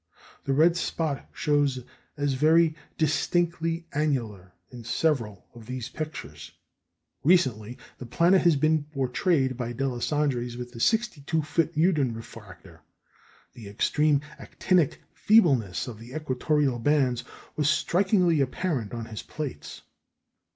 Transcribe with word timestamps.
The 0.45 0.53
red 0.53 0.75
spot 0.77 1.29
shows 1.31 1.83
as 2.17 2.33
"very 2.33 2.73
distinctly 2.97 3.85
annular" 3.93 4.51
in 4.71 4.83
several 4.83 5.45
of 5.53 5.67
these 5.67 5.89
pictures. 5.89 6.53
Recently, 7.23 7.77
the 7.99 8.07
planet 8.07 8.41
has 8.41 8.55
been 8.55 8.85
portrayed 8.85 9.55
by 9.55 9.73
Deslandres 9.73 10.57
with 10.57 10.71
the 10.71 10.79
62 10.79 11.43
foot 11.43 11.77
Meudon 11.77 12.15
refractor. 12.15 12.81
The 13.53 13.69
extreme 13.69 14.21
actinic 14.39 15.03
feebleness 15.13 15.87
of 15.87 15.99
the 15.99 16.15
equatorial 16.15 16.79
bands 16.79 17.23
was 17.55 17.69
strikingly 17.69 18.41
apparent 18.41 18.95
on 18.95 19.05
his 19.05 19.21
plates. 19.21 19.83